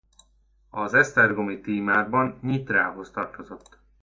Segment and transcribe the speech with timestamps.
[0.69, 3.79] Az esztergomi tímárban Nyitrához tartozott.